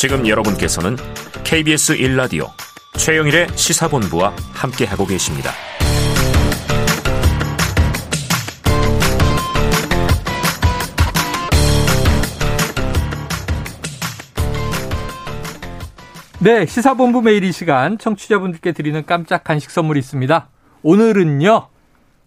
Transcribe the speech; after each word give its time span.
지금 0.00 0.26
여러분께서는 0.26 0.96
KBS 1.44 1.98
1라디오 1.98 2.48
최영일의 2.96 3.48
시사본부와 3.54 4.34
함께하고 4.54 5.04
계십니다. 5.04 5.50
네, 16.38 16.64
시사본부 16.64 17.20
매일 17.20 17.44
이 17.44 17.52
시간 17.52 17.98
청취자분들께 17.98 18.72
드리는 18.72 19.04
깜짝 19.04 19.44
간식 19.44 19.70
선물이 19.70 19.98
있습니다. 19.98 20.48
오늘은요, 20.82 21.68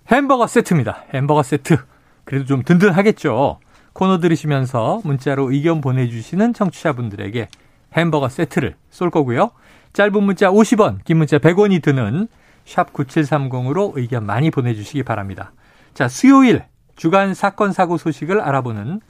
햄버거 0.10 0.46
세트입니다. 0.46 1.06
햄버거 1.16 1.42
세트. 1.42 1.78
그래도 2.24 2.46
좀 2.46 2.62
든든하겠죠. 2.62 3.58
코너 3.94 4.20
들으시면서 4.20 5.02
문자로 5.04 5.52
의견 5.52 5.82
보내주시는 5.82 6.54
청취자분들에게 6.54 7.48
햄버거 7.96 8.30
세트를 8.30 8.76
쏠 8.90 9.10
거고요. 9.10 9.52
짧은 9.94 10.24
문자 10.24 10.50
50원, 10.50 11.04
긴 11.04 11.18
문자 11.18 11.38
100원이 11.38 11.82
드는 11.82 12.28
샵 12.66 12.94
9730으로 12.94 13.96
의견 13.96 14.26
많이 14.26 14.50
보내주시기 14.50 15.04
바랍니다. 15.04 15.52
자, 15.94 16.08
수요일 16.08 16.64
주간 16.96 17.34
사건 17.34 17.72
사고 17.72 17.98
소식을 17.98 18.42
알아보는 18.42 19.02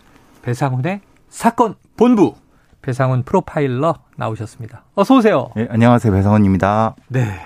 배상훈의 0.41 1.01
사건 1.29 1.75
본부. 1.97 2.35
배상훈 2.81 3.23
프로파일러 3.23 3.95
나오셨습니다. 4.17 4.83
어서 4.95 5.15
오세요. 5.15 5.49
네, 5.55 5.67
안녕하세요. 5.69 6.11
배상훈입니다. 6.11 6.95
네. 7.07 7.39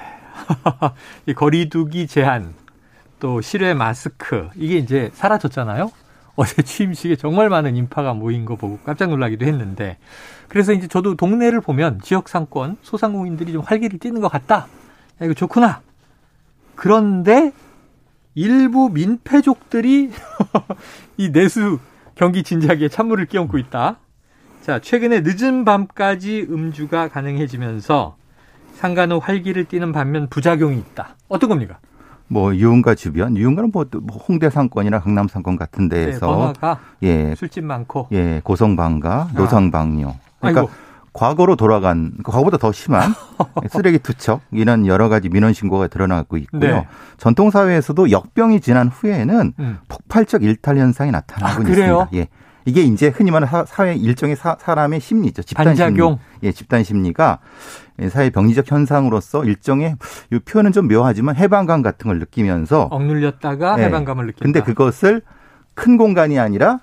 이 1.28 1.34
거리두기 1.34 2.08
제한, 2.08 2.56
또 3.20 3.42
실외 3.42 3.76
마스크, 3.76 4.50
이게 4.56 4.78
이제 4.78 5.12
사라졌잖아요. 5.14 5.92
어제 6.38 6.62
취임식에 6.62 7.16
정말 7.16 7.50
많은 7.50 7.76
인파가 7.76 8.14
모인 8.14 8.46
거 8.46 8.56
보고 8.56 8.78
깜짝 8.86 9.10
놀라기도 9.10 9.46
했는데, 9.46 9.98
그래서 10.48 10.72
이제 10.72 10.88
저도 10.88 11.16
동네를 11.16 11.62
보면 11.62 12.00
지역 12.04 12.30
상권, 12.30 12.78
소상공인들이 12.84 13.52
좀 13.52 13.64
활기를 13.66 13.98
띠는 13.98 14.22
것 14.22 14.30
같다. 14.30 14.68
야, 15.20 15.26
이거 15.26 15.34
좋구나. 15.34 15.82
그런데 16.76 17.52
일부 18.36 18.90
민폐족들이 18.90 20.12
이 21.18 21.32
내수 21.32 21.80
경기 22.14 22.44
진작에 22.44 22.88
찬물을 22.88 23.26
끼얹고 23.26 23.58
있다. 23.58 23.98
자, 24.62 24.80
최근에 24.80 25.22
늦은 25.22 25.66
밤까지 25.66 26.46
음주가 26.50 27.08
가능해지면서 27.08 28.16
상간호 28.76 29.18
활기를 29.18 29.66
띠는 29.66 29.92
반면 29.92 30.28
부작용이 30.30 30.78
있다. 30.78 31.16
어떤 31.30 31.50
겁니까? 31.50 31.80
뭐 32.28 32.56
유흥가 32.56 32.96
주변, 32.96 33.38
유흥가는 33.38 33.72
뭐, 33.72 33.86
뭐 34.02 34.18
홍대 34.18 34.50
상권이나 34.50 35.00
강남 35.00 35.28
상권 35.28 35.56
같은 35.56 35.90
네, 35.90 36.06
데에서 36.06 36.28
번화가 36.28 36.80
예, 37.04 37.36
술집 37.36 37.64
많고. 37.64 38.08
예, 38.12 38.42
고성방가, 38.44 39.30
노상방뇨. 39.36 40.16
그러니까 40.40 40.62
아이고. 40.62 40.72
과거로 41.14 41.56
돌아간 41.56 42.12
과거보다 42.24 42.58
더 42.58 42.72
심한 42.72 43.12
쓰레기 43.72 43.98
투척 43.98 44.42
이런 44.52 44.86
여러 44.86 45.10
가지 45.10 45.30
민원 45.30 45.52
신고가 45.54 45.88
드러나고 45.88 46.38
있고요. 46.38 46.60
네. 46.60 46.88
전통 47.18 47.50
사회에서도 47.50 48.12
역병이 48.12 48.62
지난 48.62 48.88
후에는 48.90 49.54
음. 49.58 49.80
폭발적 49.88 50.44
일탈 50.44 50.78
현상이 50.78 51.10
나타나고 51.12 51.62
아, 51.62 51.66
그래요? 51.66 52.08
있습니다. 52.08 52.10
예. 52.14 52.28
이게 52.68 52.82
이제 52.82 53.08
흔히 53.08 53.32
말하는 53.32 53.48
사- 53.50 53.64
사회 53.66 53.96
일종의 53.96 54.36
사, 54.36 54.58
람의 54.66 55.00
심리죠. 55.00 55.42
집단 55.44 55.68
반작용. 55.68 56.20
심리. 56.20 56.48
예, 56.48 56.52
집단 56.52 56.84
심리가 56.84 57.40
사회 58.10 58.30
병리적 58.30 58.70
현상으로서 58.70 59.46
일종의 59.46 59.96
이 60.34 60.40
표현은 60.40 60.74
좀 60.74 60.90
묘하지만 60.90 61.38
해방감 61.38 61.82
같은 61.82 62.10
걸 62.10 62.20
느끼면서 62.20 62.84
억눌렸다가 62.92 63.80
예. 63.80 63.86
해방감을 63.86 64.26
느낀다. 64.28 64.44
근데 64.44 64.60
그것을 64.62 65.22
큰 65.76 65.96
공간이 65.98 66.38
아니라 66.40 66.80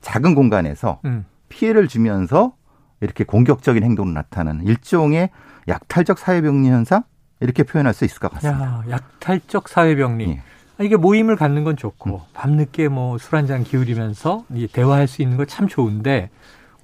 작은 0.00 0.34
공간에서 0.34 0.98
음. 1.04 1.24
피해를 1.48 1.86
주면서 1.86 2.54
이렇게 3.00 3.22
공격적인 3.22 3.84
행동으로 3.84 4.12
나타나는 4.12 4.66
일종의 4.66 5.30
약탈적 5.68 6.18
사회병리 6.18 6.68
현상 6.68 7.04
이렇게 7.38 7.62
표현할 7.62 7.94
수 7.94 8.04
있을 8.04 8.18
것 8.18 8.32
같습니다. 8.32 8.64
야, 8.64 8.82
약탈적 8.90 9.68
사회병리. 9.68 10.28
예. 10.28 10.42
아, 10.80 10.82
이게 10.82 10.96
모임을 10.96 11.36
갖는 11.36 11.62
건 11.64 11.76
좋고 11.76 12.22
밤늦게 12.32 12.88
뭐 12.88 13.16
술 13.16 13.36
한 13.36 13.46
잔 13.46 13.64
기울이면서 13.64 14.46
이 14.54 14.66
대화할 14.66 15.06
수 15.08 15.20
있는 15.20 15.36
거 15.36 15.44
참 15.44 15.68
좋은데 15.68 16.30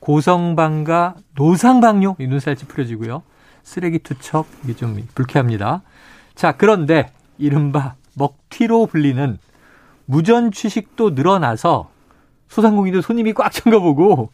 고성방가 0.01 1.15
노상방뇨 1.35 2.17
이 2.19 2.27
눈살찌 2.27 2.67
풀어지고요. 2.67 3.23
쓰레기 3.63 3.99
투척 3.99 4.47
이게 4.65 4.75
좀 4.75 5.03
불쾌합니다. 5.15 5.81
자 6.35 6.53
그런데 6.53 7.11
이른바 7.39 7.95
먹튀로 8.15 8.85
불리는 8.87 9.39
무전 10.05 10.53
취식도 10.53 11.11
늘어나서 11.11 11.89
소상공인들 12.49 13.01
손님이 13.01 13.33
꽉 13.33 13.51
찬 13.51 13.73
거 13.73 13.81
보고 13.81 14.31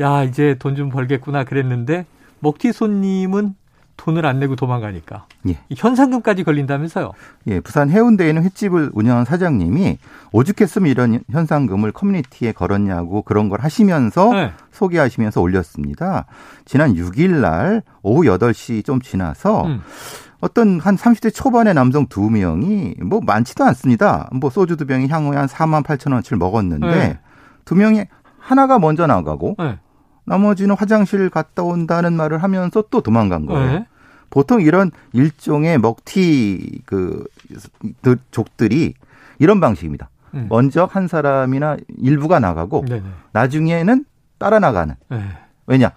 야 0.00 0.24
이제 0.24 0.56
돈 0.58 0.74
좀 0.74 0.90
벌겠구나 0.90 1.44
그랬는데 1.44 2.04
먹튀 2.40 2.72
손님은 2.72 3.54
돈을 3.96 4.26
안 4.26 4.38
내고 4.38 4.56
도망가니까 4.56 5.26
예. 5.48 5.58
이 5.68 5.74
현상금까지 5.76 6.44
걸린다면서요? 6.44 7.12
예, 7.46 7.60
부산 7.60 7.90
해운대에 7.90 8.28
있는 8.28 8.42
횟집을 8.42 8.90
운영한 8.92 9.24
사장님이 9.24 9.98
오죽했으면 10.32 10.90
이런 10.90 11.20
현상금을 11.30 11.92
커뮤니티에 11.92 12.52
걸었냐고 12.52 13.22
그런 13.22 13.48
걸 13.48 13.60
하시면서 13.60 14.32
네. 14.32 14.52
소개하시면서 14.72 15.40
올렸습니다. 15.40 16.26
지난 16.64 16.94
6일 16.94 17.40
날 17.40 17.82
오후 18.02 18.22
8시 18.22 18.84
좀 18.84 19.00
지나서 19.00 19.66
음. 19.66 19.80
어떤 20.40 20.78
한 20.80 20.96
30대 20.96 21.34
초반의 21.34 21.72
남성 21.72 22.06
두 22.06 22.28
명이 22.28 22.96
뭐 23.02 23.20
많지도 23.24 23.64
않습니다. 23.64 24.28
뭐 24.32 24.50
소주 24.50 24.76
두 24.76 24.86
병이 24.86 25.08
향후에 25.08 25.38
한 25.38 25.46
4만 25.46 25.82
8천 25.82 26.12
원치를 26.12 26.36
먹었는데 26.36 26.86
네. 26.86 27.18
두 27.64 27.74
명이 27.74 28.04
하나가 28.38 28.78
먼저 28.78 29.06
나가고 29.06 29.56
네. 29.58 29.78
나머지는 30.24 30.74
화장실 30.76 31.28
갔다 31.30 31.62
온다는 31.62 32.14
말을 32.14 32.42
하면서 32.42 32.82
또 32.90 33.00
도망간 33.00 33.46
거예요. 33.46 33.72
네. 33.72 33.86
보통 34.30 34.60
이런 34.62 34.90
일종의 35.12 35.78
먹튀 35.78 36.80
그그 36.86 38.16
족들이 38.30 38.94
이런 39.38 39.60
방식입니다. 39.60 40.10
음. 40.34 40.46
먼저 40.48 40.88
한 40.90 41.06
사람이나 41.08 41.76
일부가 41.98 42.40
나가고 42.40 42.84
네네. 42.88 43.02
나중에는 43.32 44.04
따라 44.38 44.58
나가는. 44.58 44.94
네. 45.08 45.24
왜냐? 45.66 45.92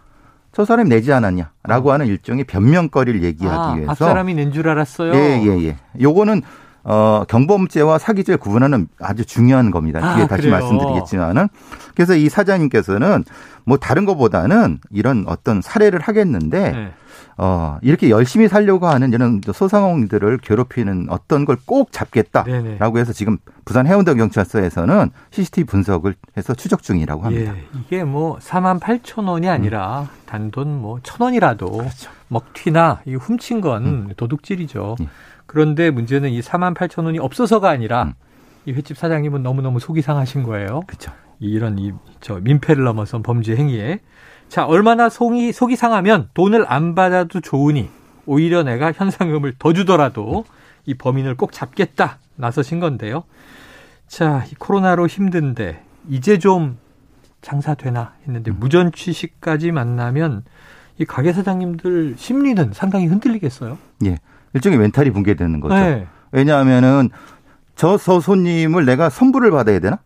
저 0.51 0.65
사람이 0.65 0.89
내지 0.89 1.11
않았냐라고 1.13 1.89
어. 1.89 1.93
하는 1.93 2.07
일종의 2.07 2.43
변명거리를 2.45 3.23
얘기하기 3.23 3.57
아, 3.57 3.73
위해서 3.75 3.91
앞 3.91 3.97
사람이 3.97 4.33
낸 4.33 4.51
줄 4.51 4.67
알았어요. 4.69 5.13
예, 5.13 5.41
예, 5.43 5.67
예. 5.67 5.77
요거는 6.01 6.41
어, 6.89 7.25
경범죄와 7.27 7.97
사기죄를 7.97 8.37
구분하는 8.37 8.87
아주 9.01 9.25
중요한 9.25 9.71
겁니다. 9.71 9.99
아, 10.01 10.15
뒤에 10.15 10.25
다시 10.27 10.43
그래요? 10.43 10.53
말씀드리겠지만은. 10.53 11.49
그래서 11.95 12.15
이 12.15 12.29
사장님께서는 12.29 13.25
뭐 13.65 13.77
다른 13.77 14.05
것보다는 14.05 14.79
이런 14.91 15.25
어떤 15.27 15.61
사례를 15.61 15.99
하겠는데 15.99 16.71
네. 16.71 16.93
어, 17.39 17.77
이렇게 17.81 18.09
열심히 18.09 18.47
살려고 18.47 18.87
하는 18.87 19.11
이런 19.11 19.41
소상공인들을 19.45 20.37
괴롭히는 20.37 21.07
어떤 21.09 21.43
걸꼭 21.45 21.91
네네. 21.91 21.91
잡겠다라고 21.91 22.99
해서 22.99 23.11
지금 23.11 23.37
부산 23.65 23.85
해운대 23.85 24.13
경찰서에서는 24.15 25.11
CCTV 25.31 25.65
분석을 25.65 26.15
해서 26.37 26.53
추적 26.53 26.81
중이라고 26.83 27.23
합니다. 27.23 27.53
예, 27.55 27.63
이게 27.79 28.03
뭐 28.05 28.37
4만 28.39 28.79
8천 28.79 29.27
원이 29.27 29.49
아니라 29.49 30.07
단돈 30.25 30.81
뭐 30.81 30.99
천 31.03 31.21
원이라도 31.21 31.65
음. 31.67 31.77
그렇죠. 31.79 32.09
먹튀나 32.29 33.01
이 33.05 33.15
훔친 33.15 33.59
건 33.61 34.13
도둑질이죠. 34.17 34.95
예. 35.01 35.07
그런데 35.47 35.89
문제는 35.89 36.29
이 36.29 36.41
4만 36.41 36.75
8천 36.75 37.05
원이 37.05 37.19
없어서가 37.19 37.69
아니라 37.69 38.03
음. 38.03 38.13
이 38.65 38.73
횟집 38.73 38.97
사장님은 38.97 39.41
너무너무 39.43 39.79
속이 39.79 40.01
상하신 40.01 40.43
거예요. 40.43 40.81
그렇죠. 40.87 41.11
이런 41.39 41.79
이 41.79 41.91
저 42.19 42.35
민폐를 42.35 42.83
넘어선 42.83 43.21
범죄 43.23 43.55
행위에 43.55 43.99
자 44.49 44.65
얼마나 44.65 45.07
속이 45.09 45.51
속이 45.53 45.75
상하면 45.75 46.29
돈을 46.33 46.65
안 46.67 46.95
받아도 46.95 47.41
좋으니 47.41 47.89
오히려 48.25 48.63
내가 48.63 48.91
현상금을 48.91 49.53
더 49.59 49.71
주더라도 49.73 50.45
이 50.85 50.93
범인을 50.95 51.35
꼭 51.35 51.51
잡겠다 51.51 52.17
나서신 52.35 52.79
건데요. 52.79 53.23
자, 54.07 54.45
이 54.51 54.55
코로나로 54.55 55.07
힘든데 55.07 55.83
이제 56.09 56.39
좀 56.39 56.77
장사 57.41 57.73
되나 57.75 58.13
했는데 58.25 58.51
무전 58.51 58.91
취식까지 58.91 59.71
만나면 59.71 60.43
이 60.97 61.05
가게 61.05 61.33
사장님들 61.33 62.15
심리는 62.17 62.71
상당히 62.73 63.05
흔들리겠어요. 63.07 63.77
예. 64.05 64.17
일종의 64.53 64.77
멘탈이 64.79 65.11
붕괴되는 65.11 65.59
거죠. 65.59 65.75
네. 65.75 66.07
왜냐하면은 66.31 67.09
저 67.75 67.97
서 67.97 68.19
손님을 68.19 68.85
내가 68.85 69.09
선불을 69.09 69.51
받아야 69.51 69.79
되나? 69.79 69.99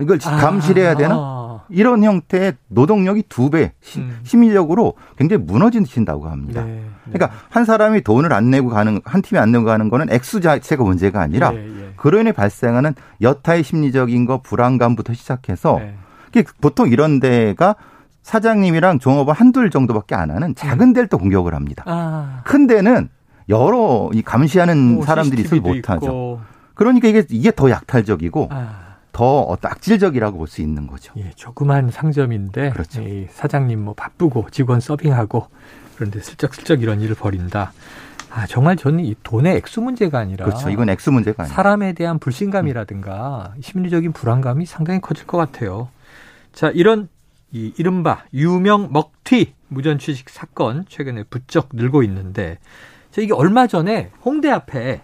이걸 0.00 0.18
감시해야 0.18 0.96
되나? 0.96 1.14
아, 1.16 1.60
이런 1.68 2.02
형태의 2.02 2.54
노동력이 2.66 3.24
두 3.28 3.48
배, 3.50 3.72
시- 3.80 4.00
음. 4.00 4.18
심리적으로 4.24 4.94
굉장히 5.16 5.44
무너진다고 5.44 6.28
합니다. 6.28 6.64
네, 6.64 6.72
네. 7.06 7.12
그러니까 7.12 7.38
한 7.50 7.64
사람이 7.64 8.00
돈을 8.02 8.32
안 8.32 8.50
내고 8.50 8.68
가는 8.70 9.00
한 9.04 9.22
팀이 9.22 9.38
안 9.38 9.52
내고 9.52 9.64
가는 9.64 9.88
거는 9.88 10.10
액수 10.10 10.40
자체가 10.40 10.82
문제가 10.82 11.20
아니라 11.20 11.54
예, 11.54 11.58
예. 11.64 11.92
그로 11.96 12.18
인해 12.18 12.32
발생하는 12.32 12.94
여타의 13.22 13.62
심리적인 13.62 14.26
거 14.26 14.40
불안감부터 14.42 15.14
시작해서 15.14 15.78
네. 15.78 16.42
보통 16.60 16.88
이런 16.88 17.20
데가 17.20 17.76
사장님이랑 18.22 18.98
종업원 18.98 19.36
한둘 19.36 19.70
정도밖에 19.70 20.16
안 20.16 20.32
하는 20.32 20.54
작은 20.56 20.92
데를 20.92 21.06
또 21.08 21.18
공격을 21.18 21.54
합니다. 21.54 21.84
아, 21.86 22.40
큰 22.44 22.66
데는 22.66 23.08
여러 23.48 24.10
이 24.12 24.22
감시하는 24.22 24.96
뭐 24.96 25.04
사람들이 25.04 25.44
도 25.44 25.56
못하죠. 25.60 26.06
있고. 26.06 26.40
그러니까 26.74 27.08
이게 27.08 27.24
이게 27.30 27.52
더 27.54 27.70
약탈적이고 27.70 28.48
아, 28.50 28.96
더 29.12 29.40
어떤 29.42 29.70
악질적이라고 29.72 30.38
볼 30.38 30.46
수 30.48 30.60
있는 30.62 30.86
거죠. 30.86 31.12
예, 31.16 31.30
조그만 31.36 31.90
상점인데 31.90 32.70
그렇죠. 32.70 33.02
예, 33.04 33.28
사장님 33.30 33.80
뭐 33.84 33.94
바쁘고 33.94 34.48
직원 34.50 34.80
서빙하고 34.80 35.46
그런데 35.96 36.20
슬쩍슬쩍 36.20 36.82
이런 36.82 37.00
일을 37.00 37.14
벌인다. 37.14 37.72
아 38.30 38.46
정말 38.48 38.76
저는 38.76 39.04
이 39.04 39.14
돈의 39.22 39.54
액수 39.56 39.80
문제가 39.80 40.18
아니라 40.18 40.46
그렇죠. 40.46 40.68
이건 40.70 40.88
액수 40.88 41.12
문제가 41.12 41.44
아니에요. 41.44 41.54
사람에 41.54 41.92
대한 41.92 42.18
불신감이라든가 42.18 43.54
심리적인 43.60 44.12
불안감이 44.12 44.66
상당히 44.66 45.00
커질 45.00 45.26
것 45.26 45.38
같아요. 45.38 45.88
자, 46.52 46.70
이런 46.70 47.08
이 47.52 47.72
이른바 47.76 48.24
유명 48.32 48.88
먹튀 48.92 49.54
무전 49.68 49.98
취식 50.00 50.28
사건 50.30 50.84
최근에 50.88 51.24
부쩍 51.30 51.68
늘고 51.72 52.02
있는데 52.02 52.58
자, 53.14 53.22
이게 53.22 53.32
얼마 53.32 53.68
전에 53.68 54.10
홍대 54.24 54.50
앞에 54.50 55.00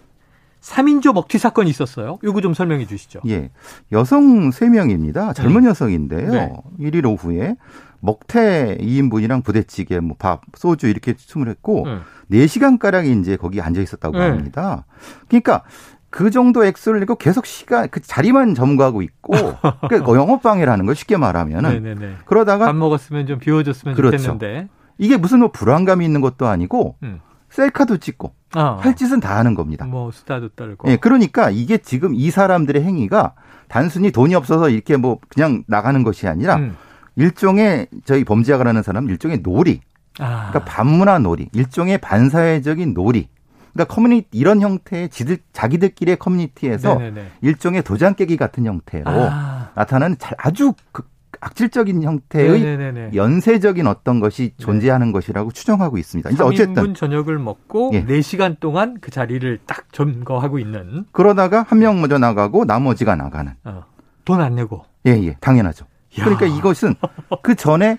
3인조 0.59 1.13
먹튀 1.13 1.37
사건이 1.37 1.69
있었어요. 1.69 2.19
요거 2.25 2.41
좀 2.41 2.53
설명해 2.53 2.85
주시죠. 2.85 3.21
예. 3.29 3.51
여성 3.93 4.49
3명입니다. 4.49 5.33
젊은 5.33 5.63
여성인데요. 5.63 6.29
네. 6.29 6.53
일일 6.77 7.07
오후에 7.07 7.55
먹태 8.01 8.77
2인분이랑 8.81 9.45
부대찌개, 9.45 10.01
뭐 10.01 10.17
밥, 10.19 10.41
소주 10.55 10.87
이렇게 10.87 11.13
주문을 11.13 11.51
했고 11.51 11.85
음. 11.85 12.01
4시간가량이 12.29 13.21
이제 13.21 13.37
거기 13.37 13.61
앉아 13.61 13.79
있었다고 13.79 14.17
네. 14.17 14.25
합니다. 14.25 14.85
그러니까 15.29 15.63
그 16.09 16.31
정도 16.31 16.65
액수를 16.65 16.99
내고 16.99 17.15
계속 17.15 17.45
시간, 17.45 17.87
그 17.89 18.01
자리만 18.01 18.55
점거하고 18.55 19.01
있고, 19.03 19.31
그러니까 19.87 20.13
영업 20.15 20.43
방해를 20.43 20.71
하는 20.71 20.85
거 20.85 20.93
쉽게 20.93 21.15
말하면은. 21.15 21.81
네네네. 21.81 22.15
그러다가 22.25 22.65
밥 22.65 22.75
먹었으면 22.75 23.25
좀 23.25 23.39
비워줬으면 23.39 23.95
그렇죠. 23.95 24.17
좋겠는데. 24.17 24.67
이게 24.97 25.15
무슨 25.15 25.39
뭐 25.39 25.51
불안감이 25.51 26.03
있는 26.03 26.19
것도 26.19 26.47
아니고, 26.47 26.97
음. 27.03 27.21
셀카도 27.51 27.97
찍고, 27.97 28.33
아, 28.53 28.77
할 28.81 28.95
짓은 28.95 29.19
다 29.19 29.37
하는 29.37 29.53
겁니다. 29.55 29.85
뭐 29.85 30.11
수다도 30.11 30.49
떨고. 30.49 30.89
예, 30.89 30.95
그러니까 30.97 31.49
이게 31.49 31.77
지금 31.77 32.15
이 32.15 32.31
사람들의 32.31 32.81
행위가 32.83 33.33
단순히 33.67 34.11
돈이 34.11 34.35
없어서 34.35 34.69
이렇게 34.69 34.97
뭐 34.97 35.19
그냥 35.29 35.63
나가는 35.67 36.01
것이 36.03 36.27
아니라 36.27 36.55
음. 36.57 36.75
일종의 37.15 37.87
저희 38.05 38.23
범죄자가 38.23 38.63
라는 38.63 38.83
사람 38.83 39.09
일종의 39.09 39.39
놀이, 39.43 39.81
아, 40.19 40.49
그러니까 40.49 40.65
반문화 40.65 41.19
놀이, 41.19 41.49
일종의 41.53 41.97
반사회적인 41.99 42.93
놀이. 42.93 43.27
그러니까 43.73 43.93
커뮤니티 43.93 44.27
이런 44.37 44.59
형태의 44.59 45.07
지들 45.09 45.37
자기들끼리의 45.53 46.17
커뮤니티에서 46.19 46.95
네네네. 46.95 47.31
일종의 47.41 47.83
도장 47.83 48.15
깨기 48.15 48.35
같은 48.35 48.65
형태로 48.65 49.03
아, 49.07 49.69
나타나는 49.75 50.17
자- 50.17 50.35
아주 50.37 50.73
그 50.91 51.03
악질적인 51.41 52.03
형태의 52.03 52.61
네네네. 52.61 53.11
연쇄적인 53.15 53.87
어떤 53.87 54.19
것이 54.19 54.53
존재하는 54.57 55.11
것이라고 55.11 55.51
추정하고 55.51 55.97
있습니다. 55.97 56.29
이제 56.29 56.43
어쨌든 56.43 56.75
3인분 56.83 56.95
저녁을 56.95 57.39
먹고 57.39 57.91
예. 57.93 58.05
4시간 58.05 58.59
동안 58.59 58.97
그 59.01 59.09
자리를 59.11 59.59
딱 59.65 59.91
점거하고 59.91 60.59
있는 60.59 61.05
그러다가 61.11 61.65
한 61.67 61.79
명 61.81 61.99
먼저 61.99 62.19
나가고 62.19 62.65
나머지가 62.65 63.15
나가는. 63.15 63.53
어, 63.63 63.83
돈안 64.23 64.53
내고. 64.55 64.85
예, 65.07 65.11
예, 65.23 65.35
당연하죠. 65.41 65.85
야. 66.19 66.23
그러니까 66.23 66.45
이것은 66.45 66.93
그 67.41 67.55
전에 67.55 67.97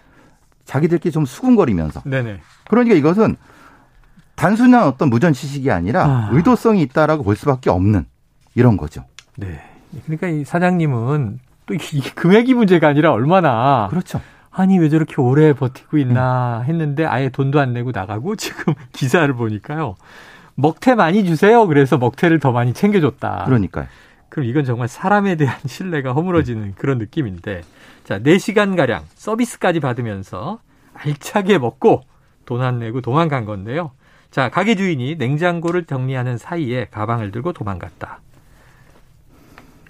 자기들끼리 0.64 1.10
좀 1.10 1.24
수군거리면서 1.24 2.02
네네. 2.04 2.38
그러니까 2.70 2.94
이것은 2.94 3.34
단순한 4.36 4.84
어떤 4.84 5.10
무전 5.10 5.32
지식이 5.32 5.68
아니라 5.72 6.04
아. 6.04 6.28
의도성이 6.32 6.82
있다라고 6.82 7.24
볼 7.24 7.34
수밖에 7.34 7.70
없는 7.70 8.06
이런 8.54 8.76
거죠. 8.76 9.04
네. 9.36 9.60
그러니까 10.04 10.28
이 10.28 10.44
사장님은 10.44 11.40
또 11.66 11.74
이게 11.74 12.10
금액이 12.14 12.54
문제가 12.54 12.88
아니라 12.88 13.12
얼마나 13.12 13.86
그렇죠. 13.90 14.20
아니 14.50 14.78
왜 14.78 14.88
저렇게 14.88 15.20
오래 15.20 15.52
버티고 15.54 15.96
있나 15.98 16.62
했는데 16.66 17.06
아예 17.06 17.28
돈도 17.30 17.58
안 17.60 17.72
내고 17.72 17.90
나가고 17.92 18.36
지금 18.36 18.74
기사를 18.92 19.32
보니까요. 19.34 19.94
먹태 20.54 20.94
많이 20.94 21.24
주세요. 21.24 21.66
그래서 21.66 21.96
먹태를 21.96 22.38
더 22.38 22.52
많이 22.52 22.74
챙겨줬다. 22.74 23.44
그러니까요. 23.46 23.86
그럼 24.28 24.46
이건 24.46 24.64
정말 24.64 24.88
사람에 24.88 25.36
대한 25.36 25.56
신뢰가 25.66 26.12
허물어지는 26.12 26.74
그런 26.76 26.98
느낌인데 26.98 27.62
자 28.04 28.18
4시간가량 28.18 29.02
서비스까지 29.14 29.80
받으면서 29.80 30.58
알차게 30.94 31.58
먹고 31.58 32.02
돈 32.44 32.60
안 32.60 32.78
내고 32.78 33.00
도망간 33.00 33.44
건데요. 33.46 33.92
자 34.30 34.50
가게 34.50 34.74
주인이 34.74 35.14
냉장고를 35.16 35.84
정리하는 35.84 36.36
사이에 36.36 36.88
가방을 36.90 37.30
들고 37.30 37.52
도망갔다. 37.54 38.20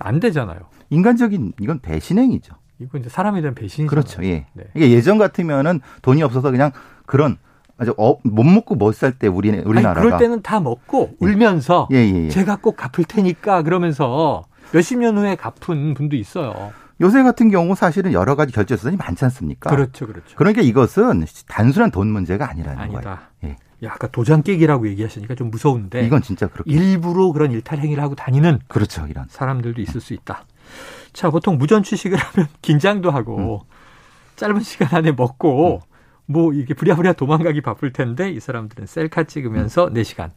안 0.03 0.21
되잖아요. 0.21 0.59
인간적인 0.91 1.55
이건 1.61 1.81
배신행위죠. 1.81 2.55
이거 2.81 2.99
이제 2.99 3.09
사람에 3.09 3.41
대한 3.41 3.55
배신이죠. 3.55 3.89
그렇죠. 3.89 4.25
예. 4.25 4.47
네. 4.55 4.65
이게 4.75 4.91
예전 4.91 5.19
같으면은 5.19 5.81
돈이 6.03 6.23
없어서 6.23 6.51
그냥 6.51 6.73
그런 7.07 7.37
아주 7.79 7.95
어, 7.99 8.17
못 8.25 8.43
먹고 8.45 8.75
못 8.75 8.95
살 8.95 9.13
때 9.19 9.27
우리 9.29 9.49
우리나라가 9.51 10.01
아니, 10.01 10.07
그럴 10.07 10.19
때는 10.19 10.43
다 10.43 10.61
먹고 10.61 11.17
울면서 11.21 11.89
예, 11.93 11.97
예, 11.97 12.25
예. 12.25 12.29
제가 12.29 12.57
꼭 12.57 12.77
갚을 12.77 13.05
테니까 13.07 13.63
그러면서 13.63 14.45
몇십 14.73 14.99
년 14.99 15.17
후에 15.17 15.37
갚은 15.37 15.95
분도 15.95 16.17
있어요. 16.17 16.73
요새 17.01 17.23
같은 17.23 17.51
경우 17.51 17.75
사실은 17.75 18.13
여러 18.13 18.37
가지 18.37 18.53
결제 18.53 18.77
수단이 18.77 18.97
많지 18.97 19.25
않습니까? 19.25 19.71
그렇죠, 19.71 20.07
그렇죠. 20.07 20.37
그러니까 20.37 20.63
이것은 20.63 21.25
단순한 21.49 21.91
돈 21.91 22.09
문제가 22.09 22.49
아니라는 22.49 22.77
거예요. 22.79 22.97
아니다. 22.97 23.21
예. 23.45 23.49
야, 23.51 23.57
아까 23.89 24.07
도장 24.07 24.43
깨기라고 24.43 24.89
얘기하시니까 24.89 25.35
좀 25.35 25.51
무서운데 25.51 26.05
이건 26.05 26.23
진짜 26.23 26.47
그렇게 26.47 26.71
일부러 26.71 27.33
그런 27.33 27.51
일탈 27.51 27.79
행위를 27.79 28.03
하고 28.03 28.15
다니는 28.15 28.61
그렇죠. 28.69 29.07
이런. 29.09 29.27
사람들도 29.29 29.81
있을 29.81 30.01
수 30.01 30.15
있다. 30.15 30.45
자, 31.13 31.31
보통 31.31 31.59
무전 31.59 31.83
취식을 31.83 32.17
하면 32.19 32.49
긴장도 32.63 33.11
하고 33.11 33.67
짧은 34.37 34.61
시간 34.61 34.89
안에 34.93 35.13
먹고 35.13 35.83
뭐 36.27 36.53
이게 36.53 36.75
부랴부랴 36.75 37.15
도망가기 37.15 37.61
바쁠 37.61 37.93
텐데 37.93 38.31
이 38.31 38.41
사람들은 38.41 38.87
셀카 38.87 39.25
찍으면서 39.25 39.91
4시간. 39.91 40.31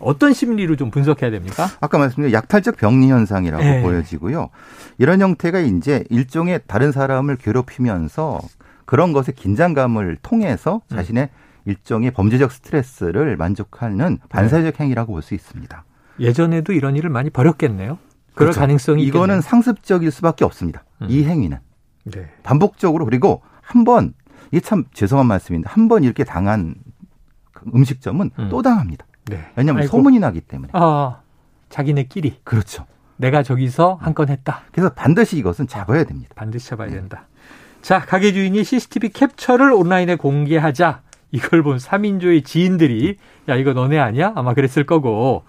어떤 0.00 0.32
심리로 0.32 0.76
좀 0.76 0.90
분석해야 0.90 1.30
됩니까? 1.30 1.66
아까 1.80 1.98
말씀드린 1.98 2.32
약탈적 2.32 2.76
병리 2.76 3.10
현상이라고 3.10 3.64
예. 3.64 3.80
보여지고요. 3.80 4.50
이런 4.98 5.20
형태가 5.20 5.60
이제 5.60 6.04
일종의 6.10 6.60
다른 6.66 6.92
사람을 6.92 7.36
괴롭히면서 7.36 8.40
그런 8.84 9.12
것에 9.12 9.32
긴장감을 9.32 10.18
통해서 10.20 10.82
음. 10.92 10.96
자신의 10.96 11.30
일종의 11.66 12.10
범죄적 12.10 12.52
스트레스를 12.52 13.36
만족하는 13.36 14.18
네. 14.20 14.28
반사회적 14.28 14.80
행위라고 14.80 15.12
볼 15.12 15.22
수 15.22 15.34
있습니다. 15.34 15.84
예전에도 16.20 16.72
이런 16.72 16.96
일을 16.96 17.10
많이 17.10 17.30
벌였겠네요. 17.30 17.98
그럴 18.34 18.48
그렇죠. 18.50 18.60
가능성이 18.60 19.02
이거는 19.04 19.24
있겠네요. 19.36 19.40
상습적일 19.40 20.10
수밖에 20.10 20.44
없습니다. 20.44 20.84
음. 21.02 21.06
이 21.10 21.24
행위는 21.24 21.58
네. 22.04 22.30
반복적으로 22.42 23.04
그리고 23.04 23.42
한 23.62 23.84
번 23.84 24.14
이게 24.50 24.60
참 24.60 24.84
죄송한 24.92 25.26
말씀인데 25.26 25.68
한 25.68 25.88
번 25.88 26.04
이렇게 26.04 26.22
당한 26.24 26.74
그 27.52 27.64
음식점은 27.74 28.30
음. 28.38 28.48
또 28.50 28.60
당합니다. 28.62 29.06
네. 29.26 29.44
왜냐하면 29.56 29.82
아이고. 29.82 29.90
소문이 29.96 30.18
나기 30.18 30.40
때문에. 30.40 30.70
아, 30.74 31.20
자기네끼리 31.70 32.40
그렇죠. 32.44 32.86
내가 33.16 33.42
저기서 33.42 33.98
한 34.00 34.12
건 34.14 34.28
했다. 34.28 34.62
그래서 34.72 34.90
반드시 34.92 35.38
이것은 35.38 35.66
잡아야 35.66 36.04
됩니다. 36.04 36.30
반드시 36.36 36.68
잡아야 36.68 36.88
네. 36.88 36.96
된다. 36.96 37.26
자, 37.80 38.00
가게 38.00 38.32
주인이 38.32 38.62
CCTV 38.62 39.10
캡처를 39.10 39.72
온라인에 39.72 40.16
공개하자. 40.16 41.02
이걸 41.34 41.64
본 41.64 41.78
3인조의 41.78 42.44
지인들이 42.44 43.16
야, 43.48 43.56
이거 43.56 43.72
너네 43.72 43.98
아니야? 43.98 44.32
아마 44.36 44.54
그랬을 44.54 44.84
거고 44.86 45.42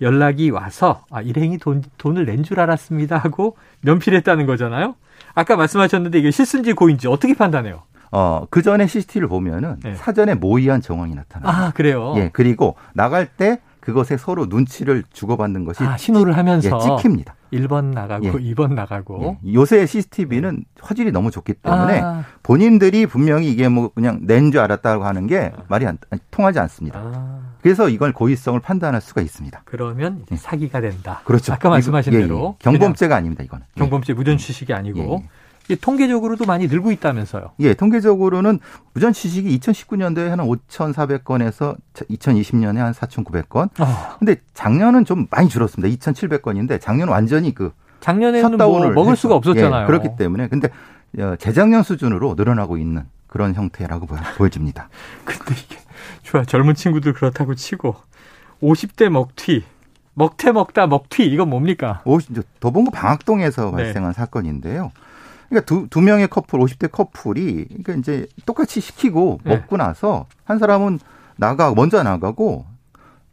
연락이 0.00 0.50
와서 0.50 1.04
아, 1.10 1.20
일행이 1.20 1.58
돈, 1.58 1.82
돈을 1.98 2.24
낸 2.26 2.44
줄 2.44 2.60
알았습니다 2.60 3.18
하고 3.18 3.56
면피했다는 3.80 4.46
거잖아요. 4.46 4.94
아까 5.34 5.56
말씀하셨는데 5.56 6.18
이게 6.20 6.30
실수인지 6.30 6.72
고인지 6.74 7.08
어떻게 7.08 7.34
판단해요? 7.34 7.82
어, 8.12 8.46
그 8.50 8.62
전에 8.62 8.86
CCTV를 8.86 9.26
보면은 9.28 9.76
네. 9.82 9.94
사전에 9.96 10.34
모의한 10.34 10.80
정황이 10.80 11.14
나타나요. 11.14 11.50
아, 11.50 11.70
그래요. 11.72 12.14
예, 12.16 12.30
그리고 12.32 12.76
나갈 12.94 13.26
때 13.26 13.60
그것에 13.82 14.16
서로 14.16 14.46
눈치를 14.46 15.02
주고받는 15.12 15.64
것이 15.64 15.82
아, 15.82 15.96
신호를 15.96 16.32
예, 16.32 16.36
하면서 16.36 16.78
찍힙니다. 16.98 17.34
1번 17.52 17.86
나가고 17.86 18.26
예. 18.26 18.30
2번 18.32 18.74
나가고 18.74 19.38
예. 19.44 19.52
요새 19.54 19.84
CCTV는 19.86 20.64
화질이 20.80 21.10
너무 21.10 21.32
좋기 21.32 21.54
때문에 21.54 22.00
아, 22.00 22.24
본인들이 22.44 23.06
분명히 23.06 23.50
이게 23.50 23.68
뭐 23.68 23.90
그냥 23.92 24.20
낸 24.22 24.52
줄 24.52 24.60
알았다고 24.60 25.04
하는 25.04 25.26
게 25.26 25.50
말이 25.68 25.84
안, 25.86 25.98
통하지 26.30 26.60
않습니다. 26.60 27.00
아, 27.02 27.40
그래서 27.60 27.88
이걸 27.88 28.12
고의성을 28.12 28.58
판단할 28.60 29.00
수가 29.00 29.20
있습니다. 29.20 29.62
그러면 29.64 30.20
이제 30.22 30.36
사기가 30.36 30.80
된다. 30.80 31.20
그렇죠. 31.24 31.52
아까 31.52 31.68
말씀하신 31.68 32.12
이거- 32.12 32.22
예, 32.22 32.26
대로 32.26 32.54
예. 32.54 32.62
경범죄가 32.62 33.16
아닙니다, 33.16 33.42
이거는. 33.42 33.66
예. 33.76 33.80
경범죄 33.80 34.12
무전 34.14 34.38
취식이 34.38 34.72
아니고 34.72 34.98
예, 35.24 35.28
통계적으로도 35.80 36.44
많이 36.44 36.66
늘고 36.66 36.92
있다면서요. 36.92 37.52
예, 37.60 37.74
통계적으로는 37.74 38.58
무전 38.94 39.12
취식이 39.12 39.58
2019년도에 39.58 40.28
한 40.28 40.38
5,400건에서 40.40 41.76
2020년에 41.94 42.76
한 42.78 42.92
4,900건. 42.92 43.70
아, 43.78 44.16
근데 44.18 44.36
작년은 44.54 45.04
좀 45.04 45.26
많이 45.30 45.48
줄었습니다. 45.48 45.94
2,700건인데 45.96 46.80
작년은 46.80 47.12
완전히 47.12 47.54
그 47.54 47.72
작년에는 48.00 48.56
뭐 48.58 48.80
먹을 48.90 49.12
해서. 49.12 49.14
수가 49.20 49.34
없었잖아요. 49.36 49.82
예, 49.82 49.86
그렇기 49.86 50.16
때문에 50.18 50.48
근데 50.48 50.68
어, 51.18 51.36
재작년 51.38 51.82
수준으로 51.82 52.34
늘어나고 52.36 52.76
있는 52.78 53.04
그런 53.26 53.54
형태라고 53.54 54.06
보여- 54.06 54.20
보여집니다. 54.36 54.88
근데 55.24 55.54
이게 55.54 55.78
좋아 56.22 56.42
젊은 56.44 56.74
친구들 56.74 57.12
그렇다고 57.12 57.54
치고 57.54 57.94
50대 58.62 59.08
먹튀 59.08 59.62
먹태 60.14 60.52
먹다 60.52 60.86
먹튀 60.86 61.24
이건 61.24 61.48
뭡니까? 61.50 62.02
오, 62.04 62.18
도봉구 62.60 62.90
방학동에서 62.90 63.66
네. 63.76 63.84
발생한 63.84 64.12
사건인데요. 64.12 64.90
그러니까 65.52 65.66
두, 65.66 65.86
두 65.88 66.00
명의 66.00 66.28
커플, 66.28 66.58
50대 66.58 66.90
커플이 66.90 67.66
그러니까 67.68 67.92
이제 67.94 68.26
똑같이 68.46 68.80
시키고 68.80 69.40
네. 69.44 69.56
먹고 69.56 69.76
나서 69.76 70.26
한 70.44 70.58
사람은 70.58 70.98
나가 71.36 71.74
먼저 71.74 72.02
나가고 72.02 72.64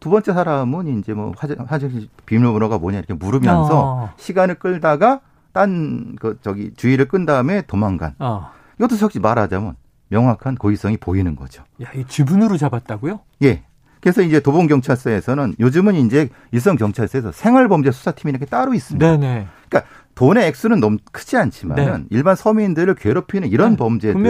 두 0.01 0.09
번째 0.09 0.33
사람은 0.33 0.99
이제 0.99 1.13
뭐 1.13 1.33
화장, 1.37 1.65
화장실 1.67 2.09
비밀번호가 2.25 2.77
뭐냐 2.77 2.97
이렇게 2.97 3.13
물으면서 3.13 3.69
어. 3.71 4.13
시간을 4.17 4.55
끌다가 4.55 5.21
딴 5.53 6.15
그 6.19 6.37
저기 6.41 6.73
주의를 6.75 7.07
끈 7.07 7.25
다음에 7.25 7.61
도망간. 7.63 8.15
어. 8.19 8.51
이것도 8.77 8.95
역시 9.01 9.19
말하자면 9.19 9.75
명확한 10.09 10.55
고의성이 10.55 10.97
보이는 10.97 11.35
거죠. 11.35 11.63
야, 11.81 11.91
이 11.95 12.05
지분으로 12.05 12.57
잡았다고요? 12.57 13.19
예. 13.43 13.63
그래서 14.01 14.21
이제 14.21 14.39
도봉 14.39 14.67
경찰서에서는 14.67 15.55
요즘은 15.59 15.95
이제 15.95 16.29
일선 16.51 16.77
경찰서에서 16.77 17.31
생활범죄 17.31 17.91
수사팀이 17.91 18.31
이렇게 18.31 18.45
따로 18.45 18.73
있습니다. 18.73 19.05
네네. 19.17 19.47
그러니까 19.69 19.91
돈의 20.15 20.47
액수는 20.47 20.79
너무 20.79 20.97
크지 21.11 21.37
않지만은 21.37 21.85
네. 22.01 22.05
일반 22.09 22.35
서민들을 22.35 22.95
괴롭히는 22.95 23.49
이런 23.49 23.71
네, 23.71 23.77
범죄들을. 23.77 24.21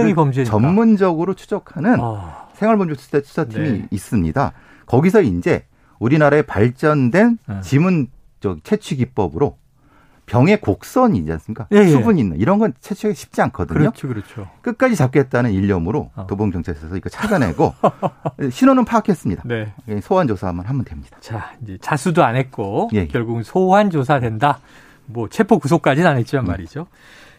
전문적으로 0.45 1.33
추적하는 1.33 1.97
아, 1.99 2.47
생활범죄 2.55 2.95
수사- 2.95 3.21
수사팀이 3.23 3.69
네. 3.69 3.87
있습니다. 3.91 4.51
거기서 4.85 5.21
이제 5.21 5.65
우리나라의 5.99 6.43
발전된 6.43 7.37
네. 7.47 7.61
지문 7.61 8.07
저 8.39 8.57
채취 8.63 8.95
기법으로 8.95 9.57
병의 10.29 10.61
곡선이지 10.61 11.31
않습니까? 11.31 11.67
예, 11.71 11.77
예. 11.77 11.87
수분 11.87 12.17
있는 12.19 12.37
이런 12.37 12.59
건 12.59 12.73
채취하기 12.79 13.17
쉽지 13.17 13.41
않거든요. 13.41 13.79
그렇죠, 13.79 14.07
그렇죠. 14.07 14.47
끝까지 14.61 14.95
잡겠다는 14.95 15.51
일념으로 15.51 16.11
어. 16.15 16.27
도봉 16.27 16.51
경찰서에서 16.51 16.95
이거 16.95 17.09
찾아내고 17.09 17.73
신원은 18.51 18.85
파악했습니다. 18.85 19.43
네. 19.45 19.73
소환 20.01 20.27
조사만 20.27 20.65
하면 20.65 20.85
됩니다. 20.85 21.17
자, 21.19 21.53
이제 21.63 21.77
자수도 21.81 22.23
안 22.23 22.35
했고 22.35 22.89
예. 22.93 23.07
결국은 23.07 23.43
소환 23.43 23.89
조사 23.89 24.19
된다. 24.19 24.59
뭐 25.07 25.27
체포 25.27 25.57
구속까지는 25.57 26.09
안 26.09 26.17
했지만 26.17 26.45
음. 26.45 26.47
말이죠. 26.47 26.85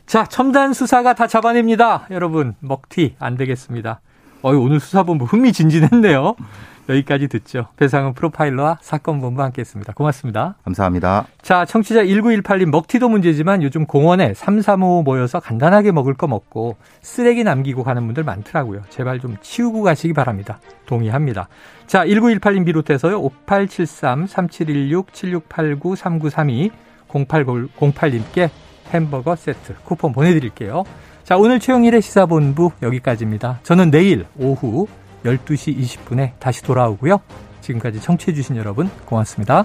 자, 0.07 0.25
첨단 0.25 0.73
수사가 0.73 1.15
다 1.15 1.29
잡아냅니다. 1.29 2.09
여러분, 2.11 2.55
먹튀 2.59 3.15
안 3.21 3.37
되겠습니다. 3.37 4.01
어이, 4.43 4.57
오늘 4.57 4.81
수사본부 4.81 5.27
흥미진진했네요. 5.27 6.35
여기까지 6.89 7.29
듣죠. 7.29 7.69
배상은 7.77 8.15
프로파일러와 8.15 8.79
사건본부 8.81 9.43
함께 9.43 9.61
했습니다. 9.61 9.93
고맙습니다. 9.93 10.57
감사합니다. 10.65 11.27
자, 11.41 11.65
청취자 11.65 12.03
1918님 12.05 12.71
먹튀도 12.71 13.09
문제지만 13.09 13.63
요즘 13.63 13.87
공원에 13.87 14.35
3, 14.35 14.61
3, 14.61 14.83
5 14.83 15.03
모여서 15.03 15.41
간단하게 15.41 15.93
먹을 15.93 16.15
거 16.15 16.27
먹고 16.27 16.77
쓰레기 17.03 17.45
남기고 17.45 17.85
가는 17.85 18.05
분들 18.07 18.25
많더라고요. 18.25 18.83
제발 18.89 19.21
좀 19.21 19.37
치우고 19.41 19.83
가시기 19.83 20.15
바랍니다. 20.15 20.59
동의합니다. 20.87 21.49
자, 21.87 22.05
1918님 22.05 22.65
비롯해서요. 22.65 23.21
5873, 23.21 24.27
3716, 24.27 25.13
7689, 25.13 25.97
3932, 25.97 26.71
0808님께 27.09 28.51
햄버거 28.91 29.37
세트 29.37 29.77
쿠폰 29.85 30.13
보내드릴게요. 30.13 30.85
자, 31.31 31.37
오늘 31.37 31.61
최영일의 31.61 32.03
시사본부 32.03 32.73
여기까지입니다. 32.83 33.61
저는 33.63 33.93
내일 33.93 34.27
오후 34.37 34.89
12시 35.25 35.79
20분에 35.79 36.33
다시 36.41 36.61
돌아오고요. 36.65 37.21
지금까지 37.61 38.01
청취해주신 38.01 38.57
여러분 38.57 38.91
고맙습니다. 39.05 39.65